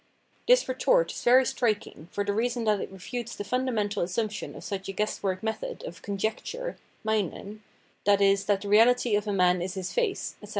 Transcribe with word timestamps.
This 0.47 0.67
retort 0.67 1.11
is 1.11 1.23
very 1.23 1.45
striking, 1.45 2.09
for 2.11 2.23
the 2.23 2.33
reason 2.33 2.63
that 2.63 2.81
it 2.81 2.91
refutes 2.91 3.35
the 3.35 3.43
fundamental 3.43 4.01
assumption 4.01 4.55
of 4.55 4.63
such 4.63 4.89
a 4.89 4.91
guess 4.93 5.21
work 5.21 5.43
method 5.43 5.83
of" 5.83 6.01
conjecture" 6.01 6.75
{meinen), 7.05 7.59
viz. 8.07 8.45
that 8.45 8.61
the 8.61 8.67
reality 8.67 9.15
of 9.15 9.27
a 9.27 9.31
man 9.31 9.61
is 9.61 9.75
his 9.75 9.93
face, 9.93 10.37
etc. 10.41 10.49